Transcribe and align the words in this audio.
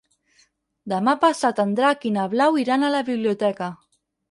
Demà 0.93 1.13
passat 1.25 1.61
en 1.65 1.77
Drac 1.81 2.09
i 2.11 2.15
na 2.17 2.25
Blau 2.33 2.59
iran 2.65 2.89
a 2.89 2.93
la 2.99 3.05
biblioteca. 3.13 3.71